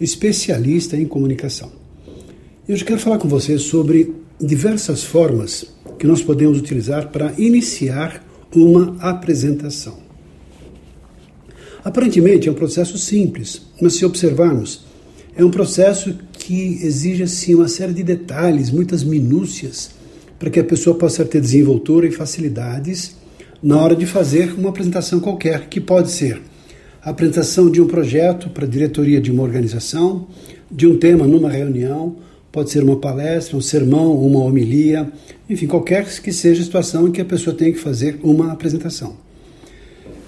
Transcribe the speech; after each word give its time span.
especialista 0.00 0.96
em 0.96 1.06
comunicação. 1.06 1.72
E 2.68 2.72
hoje 2.72 2.84
quero 2.84 3.00
falar 3.00 3.18
com 3.18 3.28
você 3.28 3.58
sobre 3.58 4.14
diversas 4.40 5.04
formas 5.04 5.66
que 5.98 6.06
nós 6.06 6.22
podemos 6.22 6.58
utilizar 6.58 7.08
para 7.08 7.32
iniciar 7.38 8.24
uma 8.54 8.96
apresentação. 9.00 9.98
Aparentemente 11.84 12.48
é 12.48 12.52
um 12.52 12.54
processo 12.54 12.96
simples, 12.96 13.62
mas 13.80 13.94
se 13.94 14.04
observarmos, 14.04 14.86
é 15.36 15.44
um 15.44 15.50
processo 15.50 16.14
que 16.32 16.78
exige 16.82 17.22
assim 17.22 17.54
uma 17.54 17.68
série 17.68 17.92
de 17.92 18.02
detalhes, 18.02 18.70
muitas 18.70 19.04
minúcias, 19.04 19.90
para 20.38 20.50
que 20.50 20.60
a 20.60 20.64
pessoa 20.64 20.96
possa 20.96 21.24
ter 21.24 21.40
desenvoltura 21.40 22.06
e 22.06 22.12
facilidades 22.12 23.16
na 23.62 23.80
hora 23.80 23.96
de 23.96 24.06
fazer 24.06 24.54
uma 24.58 24.70
apresentação 24.70 25.20
qualquer, 25.20 25.68
que 25.68 25.80
pode 25.80 26.10
ser 26.10 26.40
apresentação 27.10 27.70
de 27.70 27.80
um 27.80 27.86
projeto 27.86 28.48
para 28.48 28.64
a 28.64 28.68
diretoria 28.68 29.20
de 29.20 29.30
uma 29.30 29.42
organização, 29.42 30.26
de 30.70 30.86
um 30.86 30.96
tema 30.96 31.26
numa 31.26 31.50
reunião, 31.50 32.16
pode 32.50 32.70
ser 32.70 32.82
uma 32.82 32.96
palestra, 32.96 33.56
um 33.56 33.60
sermão, 33.60 34.16
uma 34.16 34.38
homilia, 34.40 35.10
enfim, 35.50 35.66
qualquer 35.66 36.04
que 36.20 36.32
seja 36.32 36.62
a 36.62 36.64
situação 36.64 37.08
em 37.08 37.12
que 37.12 37.20
a 37.20 37.24
pessoa 37.24 37.54
tem 37.54 37.72
que 37.72 37.78
fazer 37.78 38.18
uma 38.22 38.52
apresentação. 38.52 39.16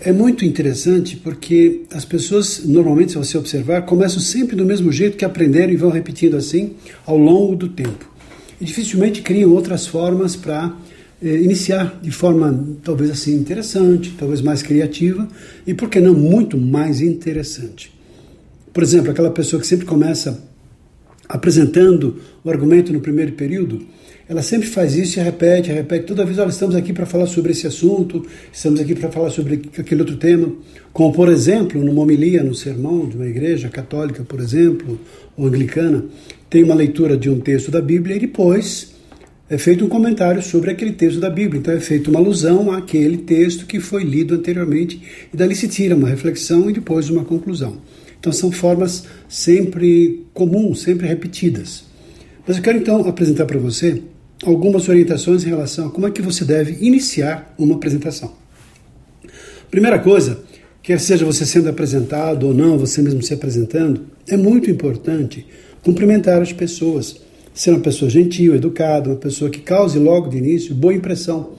É 0.00 0.12
muito 0.12 0.44
interessante 0.44 1.16
porque 1.16 1.82
as 1.90 2.04
pessoas, 2.04 2.62
normalmente, 2.64 3.12
se 3.12 3.18
você 3.18 3.38
observar, 3.38 3.82
começam 3.82 4.20
sempre 4.20 4.54
do 4.54 4.66
mesmo 4.66 4.92
jeito 4.92 5.16
que 5.16 5.24
aprenderam 5.24 5.72
e 5.72 5.76
vão 5.76 5.90
repetindo 5.90 6.36
assim 6.36 6.74
ao 7.06 7.16
longo 7.16 7.56
do 7.56 7.68
tempo. 7.68 8.10
E 8.60 8.64
dificilmente 8.64 9.22
criam 9.22 9.52
outras 9.52 9.86
formas 9.86 10.36
para 10.36 10.76
iniciar 11.22 11.98
de 12.02 12.10
forma 12.10 12.76
talvez 12.82 13.10
assim 13.10 13.34
interessante, 13.34 14.14
talvez 14.18 14.40
mais 14.42 14.62
criativa 14.62 15.26
e, 15.66 15.74
por 15.74 15.88
que 15.88 16.00
não, 16.00 16.14
muito 16.14 16.58
mais 16.58 17.00
interessante. 17.00 17.92
Por 18.72 18.82
exemplo, 18.82 19.10
aquela 19.10 19.30
pessoa 19.30 19.60
que 19.60 19.66
sempre 19.66 19.86
começa 19.86 20.44
apresentando 21.28 22.20
o 22.44 22.50
argumento 22.50 22.92
no 22.92 23.00
primeiro 23.00 23.32
período, 23.32 23.80
ela 24.28 24.42
sempre 24.42 24.68
faz 24.68 24.96
isso 24.96 25.18
e 25.18 25.22
repete, 25.22 25.70
repete. 25.70 26.04
Toda 26.04 26.24
vez, 26.24 26.38
olha, 26.38 26.48
estamos 26.48 26.74
aqui 26.74 26.92
para 26.92 27.06
falar 27.06 27.26
sobre 27.26 27.52
esse 27.52 27.66
assunto, 27.66 28.26
estamos 28.52 28.80
aqui 28.80 28.94
para 28.94 29.10
falar 29.10 29.30
sobre 29.30 29.62
aquele 29.78 30.00
outro 30.00 30.16
tema. 30.16 30.52
Como, 30.92 31.12
por 31.12 31.28
exemplo, 31.28 31.82
numa 31.82 32.02
homilia, 32.02 32.42
no 32.42 32.54
sermão 32.54 33.08
de 33.08 33.16
uma 33.16 33.26
igreja 33.26 33.68
católica, 33.68 34.24
por 34.24 34.40
exemplo, 34.40 34.98
ou 35.36 35.46
anglicana, 35.46 36.04
tem 36.50 36.64
uma 36.64 36.74
leitura 36.74 37.16
de 37.16 37.30
um 37.30 37.38
texto 37.38 37.70
da 37.70 37.80
Bíblia 37.80 38.16
e 38.16 38.20
depois 38.20 38.95
é 39.48 39.56
feito 39.56 39.84
um 39.84 39.88
comentário 39.88 40.42
sobre 40.42 40.70
aquele 40.70 40.92
texto 40.92 41.20
da 41.20 41.30
Bíblia. 41.30 41.60
Então 41.60 41.74
é 41.74 41.80
feita 41.80 42.10
uma 42.10 42.18
alusão 42.18 42.72
àquele 42.72 43.18
texto 43.18 43.66
que 43.66 43.78
foi 43.78 44.02
lido 44.02 44.34
anteriormente 44.34 45.00
e 45.32 45.36
dali 45.36 45.54
se 45.54 45.68
tira 45.68 45.94
uma 45.94 46.08
reflexão 46.08 46.68
e 46.68 46.72
depois 46.72 47.08
uma 47.08 47.24
conclusão. 47.24 47.78
Então 48.18 48.32
são 48.32 48.50
formas 48.50 49.04
sempre 49.28 50.26
comuns, 50.34 50.82
sempre 50.82 51.06
repetidas. 51.06 51.84
Mas 52.46 52.56
eu 52.56 52.62
quero 52.62 52.78
então 52.78 53.06
apresentar 53.08 53.46
para 53.46 53.58
você 53.58 54.02
algumas 54.44 54.88
orientações 54.88 55.44
em 55.44 55.48
relação 55.48 55.86
a 55.86 55.90
como 55.90 56.06
é 56.06 56.10
que 56.10 56.22
você 56.22 56.44
deve 56.44 56.84
iniciar 56.84 57.54
uma 57.56 57.76
apresentação. 57.76 58.34
Primeira 59.70 59.98
coisa, 59.98 60.40
quer 60.82 60.98
seja 60.98 61.24
você 61.24 61.46
sendo 61.46 61.68
apresentado 61.68 62.48
ou 62.48 62.54
não, 62.54 62.78
você 62.78 63.00
mesmo 63.00 63.22
se 63.22 63.34
apresentando, 63.34 64.06
é 64.28 64.36
muito 64.36 64.70
importante 64.70 65.46
cumprimentar 65.82 66.42
as 66.42 66.52
pessoas 66.52 67.20
ser 67.56 67.70
uma 67.70 67.80
pessoa 67.80 68.10
gentil, 68.10 68.54
educada, 68.54 69.08
uma 69.08 69.16
pessoa 69.16 69.50
que 69.50 69.60
cause 69.60 69.98
logo 69.98 70.28
de 70.28 70.36
início 70.36 70.74
boa 70.74 70.92
impressão. 70.92 71.54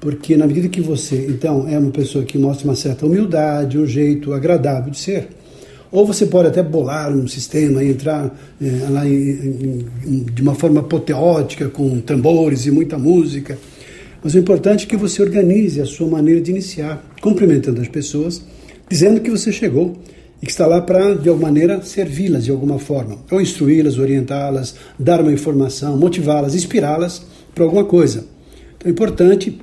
Porque 0.00 0.36
na 0.36 0.48
medida 0.48 0.68
que 0.68 0.80
você, 0.80 1.26
então, 1.28 1.68
é 1.68 1.78
uma 1.78 1.92
pessoa 1.92 2.24
que 2.24 2.36
mostra 2.36 2.66
uma 2.66 2.74
certa 2.74 3.06
humildade, 3.06 3.78
um 3.78 3.86
jeito 3.86 4.32
agradável 4.32 4.90
de 4.90 4.98
ser, 4.98 5.28
ou 5.92 6.04
você 6.04 6.26
pode 6.26 6.48
até 6.48 6.60
bolar 6.60 7.12
um 7.12 7.28
sistema 7.28 7.84
e 7.84 7.90
entrar 7.90 8.36
é, 8.60 8.90
lá 8.90 9.06
em, 9.06 9.86
em, 10.04 10.24
de 10.24 10.42
uma 10.42 10.56
forma 10.56 10.80
apoteótica, 10.80 11.68
com 11.68 12.00
tambores 12.00 12.66
e 12.66 12.72
muita 12.72 12.98
música. 12.98 13.56
Mas 14.24 14.34
o 14.34 14.38
importante 14.38 14.86
é 14.86 14.88
que 14.88 14.96
você 14.96 15.22
organize 15.22 15.80
a 15.80 15.86
sua 15.86 16.08
maneira 16.08 16.40
de 16.40 16.50
iniciar, 16.50 17.00
cumprimentando 17.20 17.80
as 17.80 17.88
pessoas, 17.88 18.42
dizendo 18.88 19.20
que 19.20 19.30
você 19.30 19.52
chegou 19.52 19.96
e 20.42 20.46
que 20.46 20.50
está 20.50 20.66
lá 20.66 20.82
para, 20.82 21.14
de 21.14 21.28
alguma 21.28 21.46
maneira, 21.46 21.80
servi-las 21.82 22.44
de 22.44 22.50
alguma 22.50 22.78
forma, 22.78 23.18
ou 23.30 23.40
instruí-las, 23.40 23.96
orientá-las, 23.96 24.74
dar 24.98 25.20
uma 25.20 25.32
informação, 25.32 25.96
motivá-las, 25.96 26.56
inspirá-las 26.56 27.22
para 27.54 27.62
alguma 27.62 27.84
coisa. 27.84 28.26
Então 28.76 28.88
é 28.88 28.90
importante 28.90 29.60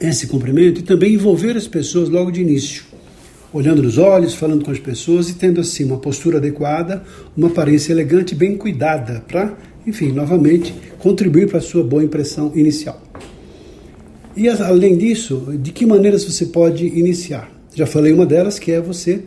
esse 0.00 0.26
cumprimento 0.26 0.80
e 0.80 0.82
também 0.82 1.12
envolver 1.12 1.56
as 1.58 1.68
pessoas 1.68 2.08
logo 2.08 2.30
de 2.30 2.40
início, 2.40 2.84
olhando 3.52 3.82
nos 3.82 3.98
olhos, 3.98 4.34
falando 4.34 4.64
com 4.64 4.70
as 4.70 4.78
pessoas 4.78 5.28
e 5.28 5.34
tendo 5.34 5.60
assim 5.60 5.84
uma 5.84 5.98
postura 5.98 6.38
adequada, 6.38 7.04
uma 7.36 7.48
aparência 7.48 7.92
elegante, 7.92 8.34
bem 8.34 8.56
cuidada, 8.56 9.22
para, 9.28 9.54
enfim, 9.86 10.10
novamente 10.10 10.74
contribuir 10.98 11.48
para 11.48 11.58
a 11.58 11.62
sua 11.62 11.84
boa 11.84 12.02
impressão 12.02 12.50
inicial. 12.54 13.00
E 14.34 14.48
além 14.48 14.96
disso, 14.96 15.52
de 15.60 15.70
que 15.70 15.84
maneiras 15.84 16.24
você 16.24 16.46
pode 16.46 16.86
iniciar? 16.86 17.52
Já 17.74 17.86
falei 17.86 18.12
uma 18.14 18.24
delas, 18.24 18.58
que 18.58 18.72
é 18.72 18.80
você 18.80 19.22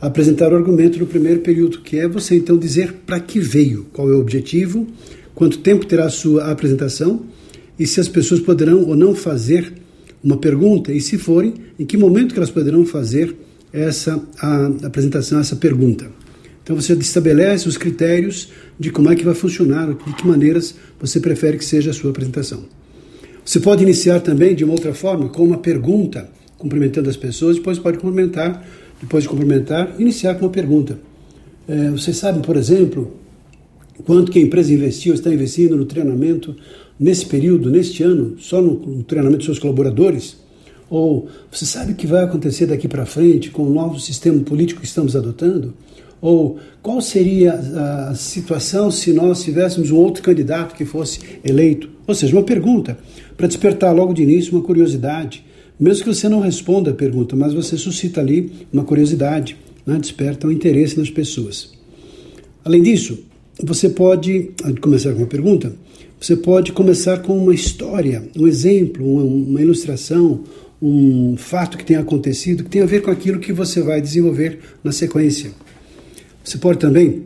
apresentar 0.00 0.52
o 0.52 0.56
argumento 0.56 0.98
no 0.98 1.06
primeiro 1.06 1.40
período, 1.40 1.80
que 1.80 1.98
é 1.98 2.08
você 2.08 2.36
então 2.36 2.56
dizer 2.56 2.94
para 3.06 3.20
que 3.20 3.38
veio, 3.38 3.86
qual 3.92 4.10
é 4.10 4.14
o 4.14 4.20
objetivo, 4.20 4.86
quanto 5.34 5.58
tempo 5.58 5.84
terá 5.84 6.06
a 6.06 6.10
sua 6.10 6.50
apresentação 6.50 7.22
e 7.78 7.86
se 7.86 8.00
as 8.00 8.08
pessoas 8.08 8.40
poderão 8.40 8.84
ou 8.84 8.96
não 8.96 9.14
fazer 9.14 9.72
uma 10.22 10.36
pergunta 10.36 10.92
e 10.92 11.00
se 11.00 11.18
forem, 11.18 11.54
em 11.78 11.84
que 11.84 11.96
momento 11.96 12.32
que 12.32 12.38
elas 12.38 12.50
poderão 12.50 12.84
fazer 12.84 13.34
essa 13.72 14.22
a 14.38 14.66
apresentação, 14.86 15.40
essa 15.40 15.56
pergunta. 15.56 16.10
Então 16.62 16.76
você 16.76 16.92
estabelece 16.94 17.68
os 17.68 17.76
critérios 17.76 18.48
de 18.78 18.90
como 18.90 19.10
é 19.10 19.16
que 19.16 19.24
vai 19.24 19.34
funcionar, 19.34 19.88
de 19.88 20.14
que 20.14 20.26
maneiras 20.26 20.74
você 21.00 21.20
prefere 21.20 21.56
que 21.56 21.64
seja 21.64 21.90
a 21.90 21.94
sua 21.94 22.10
apresentação. 22.10 22.64
Você 23.44 23.58
pode 23.58 23.82
iniciar 23.82 24.20
também 24.20 24.54
de 24.54 24.64
uma 24.64 24.74
outra 24.74 24.94
forma, 24.94 25.28
com 25.28 25.42
uma 25.42 25.58
pergunta, 25.58 26.28
cumprimentando 26.58 27.08
as 27.08 27.16
pessoas, 27.16 27.56
depois 27.56 27.78
pode 27.78 27.98
cumprimentar 27.98 28.64
depois 29.00 29.24
de 29.24 29.28
cumprimentar, 29.28 29.94
iniciar 29.98 30.34
com 30.34 30.44
uma 30.44 30.50
pergunta. 30.50 30.98
É, 31.66 31.90
vocês 31.90 32.16
sabem, 32.16 32.42
por 32.42 32.56
exemplo, 32.56 33.16
quanto 34.04 34.30
que 34.30 34.38
a 34.38 34.42
empresa 34.42 34.72
investiu, 34.72 35.14
está 35.14 35.32
investindo 35.32 35.76
no 35.76 35.84
treinamento 35.84 36.54
nesse 36.98 37.24
período, 37.26 37.70
neste 37.70 38.02
ano, 38.02 38.36
só 38.38 38.60
no, 38.60 38.74
no 38.74 39.02
treinamento 39.02 39.38
dos 39.38 39.46
seus 39.46 39.58
colaboradores? 39.58 40.36
Ou 40.90 41.28
você 41.50 41.64
sabe 41.64 41.92
o 41.92 41.94
que 41.94 42.06
vai 42.06 42.24
acontecer 42.24 42.66
daqui 42.66 42.88
para 42.88 43.06
frente 43.06 43.50
com 43.50 43.62
o 43.62 43.72
novo 43.72 43.98
sistema 43.98 44.40
político 44.40 44.80
que 44.80 44.86
estamos 44.86 45.14
adotando? 45.14 45.72
Ou 46.20 46.58
qual 46.82 47.00
seria 47.00 47.54
a 47.54 48.14
situação 48.14 48.90
se 48.90 49.12
nós 49.12 49.42
tivéssemos 49.42 49.90
um 49.90 49.96
outro 49.96 50.22
candidato 50.22 50.74
que 50.74 50.84
fosse 50.84 51.20
eleito? 51.44 51.88
Ou 52.06 52.14
seja, 52.14 52.36
uma 52.36 52.42
pergunta 52.42 52.98
para 53.36 53.46
despertar 53.46 53.94
logo 53.94 54.12
de 54.12 54.22
início 54.22 54.52
uma 54.52 54.62
curiosidade, 54.62 55.44
mesmo 55.80 56.04
que 56.04 56.14
você 56.14 56.28
não 56.28 56.40
responda 56.40 56.90
a 56.90 56.94
pergunta, 56.94 57.34
mas 57.34 57.54
você 57.54 57.76
suscita 57.76 58.20
ali 58.20 58.52
uma 58.72 58.84
curiosidade, 58.84 59.56
né? 59.86 59.98
desperta 59.98 60.46
um 60.46 60.52
interesse 60.52 60.98
nas 60.98 61.08
pessoas. 61.08 61.72
Além 62.64 62.82
disso, 62.82 63.18
você 63.62 63.88
pode 63.88 64.50
começar 64.80 65.12
com 65.12 65.18
uma 65.18 65.26
pergunta, 65.26 65.72
você 66.20 66.36
pode 66.36 66.72
começar 66.72 67.22
com 67.22 67.36
uma 67.36 67.54
história, 67.54 68.22
um 68.36 68.46
exemplo, 68.46 69.10
uma, 69.10 69.22
uma 69.22 69.60
ilustração, 69.62 70.44
um 70.82 71.36
fato 71.36 71.78
que 71.78 71.84
tenha 71.84 72.00
acontecido, 72.00 72.64
que 72.64 72.70
tem 72.70 72.82
a 72.82 72.86
ver 72.86 73.00
com 73.02 73.10
aquilo 73.10 73.40
que 73.40 73.52
você 73.52 73.82
vai 73.82 74.00
desenvolver 74.00 74.58
na 74.84 74.92
sequência. 74.92 75.50
Você 76.44 76.58
pode 76.58 76.78
também 76.78 77.24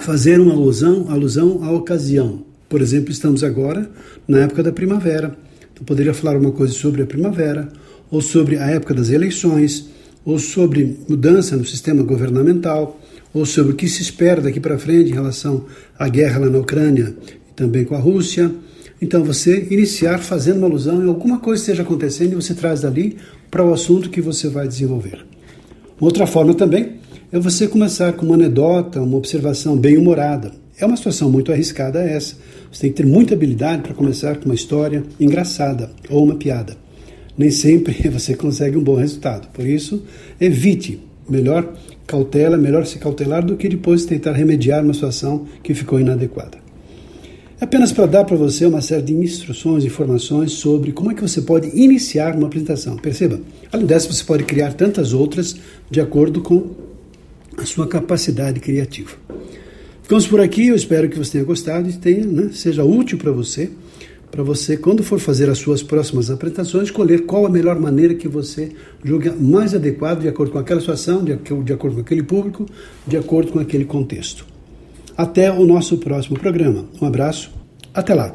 fazer 0.00 0.40
uma 0.40 0.52
alusão, 0.52 1.10
alusão 1.10 1.62
à 1.62 1.70
ocasião. 1.70 2.42
Por 2.68 2.80
exemplo, 2.80 3.10
estamos 3.10 3.44
agora 3.44 3.90
na 4.26 4.40
época 4.40 4.62
da 4.62 4.72
primavera. 4.72 5.36
Eu 5.82 5.86
poderia 5.86 6.14
falar 6.14 6.36
uma 6.38 6.52
coisa 6.52 6.72
sobre 6.72 7.02
a 7.02 7.06
primavera, 7.06 7.68
ou 8.08 8.20
sobre 8.20 8.56
a 8.56 8.66
época 8.70 8.94
das 8.94 9.10
eleições, 9.10 9.88
ou 10.24 10.38
sobre 10.38 10.96
mudança 11.08 11.56
no 11.56 11.66
sistema 11.66 12.04
governamental, 12.04 13.00
ou 13.34 13.44
sobre 13.44 13.72
o 13.72 13.74
que 13.74 13.88
se 13.88 14.00
espera 14.00 14.40
daqui 14.40 14.60
para 14.60 14.78
frente 14.78 15.10
em 15.10 15.14
relação 15.14 15.64
à 15.98 16.08
guerra 16.08 16.38
lá 16.38 16.48
na 16.48 16.58
Ucrânia 16.58 17.16
e 17.50 17.54
também 17.56 17.84
com 17.84 17.96
a 17.96 17.98
Rússia. 17.98 18.48
Então, 19.00 19.24
você 19.24 19.66
iniciar 19.72 20.20
fazendo 20.20 20.58
uma 20.58 20.68
alusão 20.68 21.04
em 21.04 21.08
alguma 21.08 21.40
coisa 21.40 21.60
esteja 21.60 21.82
acontecendo 21.82 22.30
e 22.30 22.36
você 22.36 22.54
traz 22.54 22.82
dali 22.82 23.16
para 23.50 23.64
o 23.64 23.74
assunto 23.74 24.08
que 24.08 24.20
você 24.20 24.48
vai 24.48 24.68
desenvolver. 24.68 25.26
Outra 25.98 26.28
forma 26.28 26.54
também 26.54 27.00
é 27.32 27.40
você 27.40 27.66
começar 27.66 28.12
com 28.12 28.24
uma 28.24 28.36
anedota, 28.36 29.02
uma 29.02 29.16
observação 29.16 29.76
bem 29.76 29.96
humorada. 29.96 30.61
É 30.78 30.86
uma 30.86 30.96
situação 30.96 31.30
muito 31.30 31.52
arriscada 31.52 32.00
essa. 32.00 32.36
Você 32.70 32.82
tem 32.82 32.90
que 32.90 32.96
ter 32.96 33.06
muita 33.06 33.34
habilidade 33.34 33.82
para 33.82 33.94
começar 33.94 34.36
com 34.36 34.46
uma 34.46 34.54
história 34.54 35.02
engraçada 35.20 35.90
ou 36.08 36.24
uma 36.24 36.36
piada. 36.36 36.76
Nem 37.36 37.50
sempre 37.50 37.94
você 38.08 38.34
consegue 38.34 38.76
um 38.76 38.82
bom 38.82 38.96
resultado. 38.96 39.48
Por 39.52 39.66
isso, 39.66 40.02
evite. 40.40 41.00
Melhor 41.28 41.72
cautela, 42.06 42.58
melhor 42.58 42.84
se 42.84 42.98
cautelar 42.98 43.44
do 43.44 43.56
que 43.56 43.68
depois 43.68 44.04
tentar 44.04 44.32
remediar 44.32 44.82
uma 44.82 44.92
situação 44.92 45.46
que 45.62 45.72
ficou 45.72 46.00
inadequada. 46.00 46.58
É 47.60 47.64
apenas 47.64 47.92
para 47.92 48.06
dar 48.06 48.24
para 48.24 48.36
você 48.36 48.66
uma 48.66 48.80
série 48.80 49.02
de 49.02 49.14
instruções, 49.14 49.84
informações 49.84 50.50
sobre 50.50 50.90
como 50.90 51.12
é 51.12 51.14
que 51.14 51.22
você 51.22 51.40
pode 51.40 51.68
iniciar 51.68 52.34
uma 52.34 52.48
apresentação. 52.48 52.96
Perceba, 52.96 53.40
além 53.70 53.86
dessa, 53.86 54.12
você 54.12 54.24
pode 54.24 54.42
criar 54.42 54.72
tantas 54.72 55.12
outras 55.12 55.56
de 55.88 56.00
acordo 56.00 56.40
com 56.40 56.70
a 57.56 57.64
sua 57.64 57.86
capacidade 57.86 58.58
criativa. 58.58 59.12
Ficamos 60.12 60.26
por 60.26 60.42
aqui, 60.42 60.68
eu 60.68 60.76
espero 60.76 61.08
que 61.08 61.16
você 61.16 61.32
tenha 61.32 61.44
gostado 61.44 61.88
e 61.88 61.94
tenha, 61.94 62.26
né, 62.26 62.50
seja 62.52 62.84
útil 62.84 63.16
para 63.16 63.32
você, 63.32 63.70
para 64.30 64.42
você, 64.42 64.76
quando 64.76 65.02
for 65.02 65.18
fazer 65.18 65.48
as 65.48 65.56
suas 65.56 65.82
próximas 65.82 66.30
apresentações, 66.30 66.88
escolher 66.88 67.24
qual 67.24 67.46
a 67.46 67.48
melhor 67.48 67.80
maneira 67.80 68.14
que 68.14 68.28
você 68.28 68.72
julga 69.02 69.34
mais 69.34 69.74
adequado 69.74 70.20
de 70.20 70.28
acordo 70.28 70.52
com 70.52 70.58
aquela 70.58 70.80
situação, 70.80 71.24
de, 71.24 71.34
de 71.34 71.72
acordo 71.72 71.94
com 71.94 72.00
aquele 72.02 72.22
público, 72.22 72.66
de 73.06 73.16
acordo 73.16 73.52
com 73.52 73.58
aquele 73.58 73.86
contexto. 73.86 74.44
Até 75.16 75.50
o 75.50 75.64
nosso 75.64 75.96
próximo 75.96 76.38
programa. 76.38 76.84
Um 77.00 77.06
abraço, 77.06 77.50
até 77.94 78.12
lá. 78.12 78.34